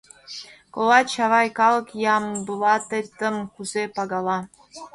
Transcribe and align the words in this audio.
—Колат, 0.73 1.07
Чавай, 1.13 1.47
калык 1.59 1.87
Ямблатетым 2.15 3.35
кузе 3.53 3.83
пагала? 3.95 4.37